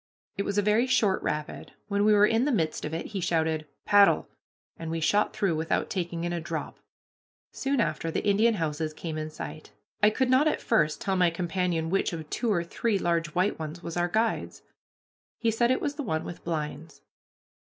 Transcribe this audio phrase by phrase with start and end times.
[0.35, 1.73] It was a very short rapid.
[1.87, 4.27] When we were in the midst of it he shouted, "Paddle!"
[4.75, 6.79] and we shot through without taking in a drop.
[7.51, 9.73] Soon after the Indian houses came in sight.
[10.01, 13.59] I could not at first tell my companion which of two or three large white
[13.59, 14.63] ones was our guide's.
[15.37, 17.03] He said it was the one with blinds.